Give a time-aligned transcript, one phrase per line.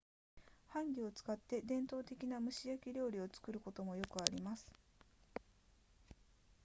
[0.69, 4.65] ハンギを使って伝統的な蒸し焼き料理を作ることもよくあります